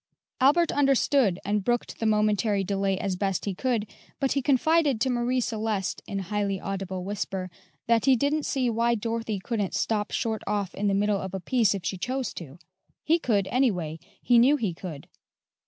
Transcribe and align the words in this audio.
Albert 0.39 0.71
understood, 0.71 1.39
and 1.45 1.63
brooked 1.63 1.99
the 1.99 2.07
momentary 2.07 2.63
delay 2.63 2.97
as 2.97 3.15
best 3.15 3.45
he 3.45 3.53
could, 3.53 3.85
but 4.19 4.31
he 4.31 4.41
confided 4.41 4.99
to 4.99 5.11
Marie 5.11 5.39
Celeste, 5.39 6.01
in 6.07 6.17
highly 6.17 6.59
audible 6.59 7.03
whisper, 7.03 7.51
that 7.85 8.05
he 8.05 8.15
didn't 8.15 8.47
see 8.47 8.67
why 8.67 8.95
Dorothy 8.95 9.37
couldn't 9.37 9.75
stop 9.75 10.09
short 10.09 10.41
off 10.47 10.73
in 10.73 10.87
the 10.87 10.95
middle 10.95 11.21
of 11.21 11.35
a 11.35 11.39
piece 11.39 11.75
if 11.75 11.85
she 11.85 11.99
chose 11.99 12.33
to: 12.33 12.57
he 13.03 13.19
could, 13.19 13.47
anyway 13.51 13.99
he 14.23 14.39
knew 14.39 14.57
he 14.57 14.73
could. 14.73 15.07